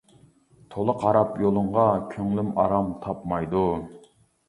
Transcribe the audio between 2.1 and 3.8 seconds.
كۆڭلۈم ئارام تاپمايدۇ.